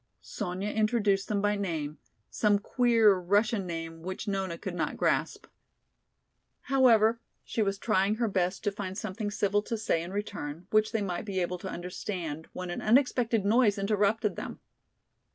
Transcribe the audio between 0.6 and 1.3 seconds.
introduced